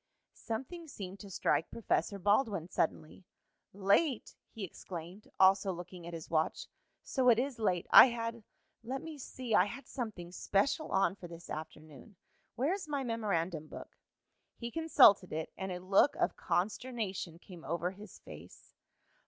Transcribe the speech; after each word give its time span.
Something 0.33 0.87
seemed 0.87 1.19
to 1.19 1.29
strike 1.29 1.69
Professor 1.69 2.17
Baldwin 2.17 2.67
suddenly. 2.67 3.23
"Late!" 3.71 4.33
he 4.49 4.63
exclaimed, 4.63 5.27
also 5.39 5.71
looking 5.71 6.07
at 6.07 6.13
his 6.15 6.27
watch. 6.27 6.65
"So 7.03 7.29
it 7.29 7.37
is 7.37 7.59
late. 7.59 7.85
I 7.91 8.07
had 8.07 8.43
let 8.83 9.03
me 9.03 9.19
see 9.19 9.53
I 9.53 9.65
had 9.65 9.85
something 9.85 10.31
special 10.31 10.91
on 10.91 11.13
for 11.15 11.27
this 11.27 11.51
afternoon. 11.51 12.15
Where 12.55 12.73
is 12.73 12.87
my 12.87 13.03
memorandum 13.03 13.67
book?" 13.67 13.95
He 14.57 14.71
consulted 14.71 15.31
it, 15.31 15.53
and 15.55 15.71
a 15.71 15.79
look 15.79 16.15
of 16.15 16.35
consternation 16.35 17.37
came 17.37 17.63
over 17.63 17.91
his 17.91 18.17
face. 18.17 18.73